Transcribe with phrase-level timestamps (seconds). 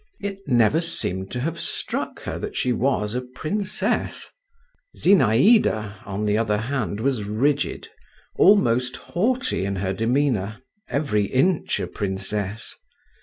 [0.19, 4.31] It never seemed to have struck her that she was a princess.
[4.97, 7.87] Zinaïda on the other hand was rigid,
[8.35, 12.75] almost haughty in her demeanour, every inch a princess.